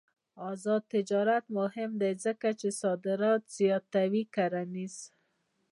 [0.51, 4.95] آزاد تجارت مهم دی ځکه چې صادرات زیاتوي کرنيز.